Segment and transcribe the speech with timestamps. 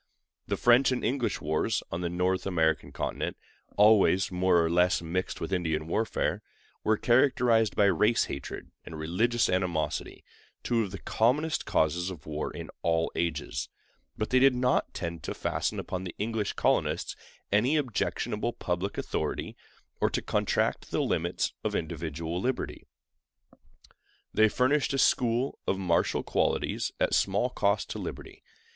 [0.47, 3.37] The French and English wars on the North American continent,
[3.77, 6.41] always more or less mixed with Indian warfare,
[6.83, 12.71] were characterized by race hatred and religious animosity—two of the commonest causes of war in
[12.81, 13.69] all ages;
[14.17, 17.15] but they did not tend to fasten upon the English colonists
[17.51, 19.55] any objectionable public authority,
[19.99, 22.87] or to contract the limits of individual liberty.
[24.33, 28.41] They furnished a school of martial qualities at small cost to liberty.